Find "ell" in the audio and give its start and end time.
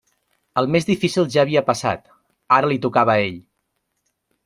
3.31-3.41